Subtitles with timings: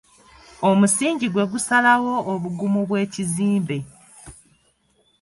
[0.69, 3.77] Omusingi gwe gusalawo obugumu bw'ekizimbe.